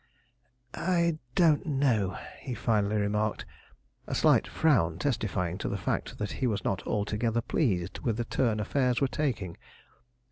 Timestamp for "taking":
9.07-9.57